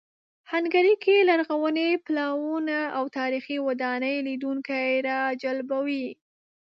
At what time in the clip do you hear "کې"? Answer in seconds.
1.03-1.15